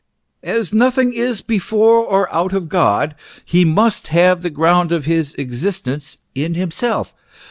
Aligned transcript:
As 0.41 0.73
nothing 0.73 1.13
is 1.13 1.43
before 1.43 1.99
or 2.03 2.27
out 2.33 2.53
of 2.53 2.69
God, 2.69 3.13
he 3.45 3.63
must 3.63 4.07
have 4.07 4.41
the 4.41 4.49
ground 4.49 4.91
of 4.91 5.05
his 5.05 5.35
existence 5.35 6.17
in 6.33 6.55
himself. 6.55 7.13